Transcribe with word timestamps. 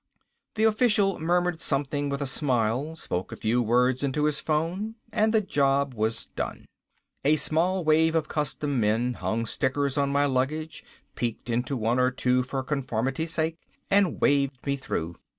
The 0.55 0.63
official 0.63 1.19
murmured 1.19 1.61
something 1.61 2.09
with 2.09 2.23
a 2.23 2.25
smile, 2.25 2.95
spoke 2.95 3.31
a 3.31 3.35
few 3.35 3.61
words 3.61 4.01
into 4.01 4.25
his 4.25 4.39
phone, 4.39 4.95
and 5.13 5.31
the 5.31 5.41
job 5.41 5.93
was 5.93 6.25
done. 6.35 6.65
A 7.23 7.35
small 7.35 7.83
wave 7.83 8.15
of 8.15 8.27
custom 8.27 8.79
men 8.79 9.13
hung 9.13 9.45
stickers 9.45 9.99
on 9.99 10.09
my 10.09 10.25
luggage, 10.25 10.83
peeked 11.13 11.51
into 11.51 11.77
one 11.77 11.99
or 11.99 12.09
two 12.09 12.41
for 12.41 12.63
conformity's 12.63 13.33
sake, 13.35 13.59
and 13.91 14.19
waved 14.19 14.65
me 14.65 14.75
through. 14.75 15.17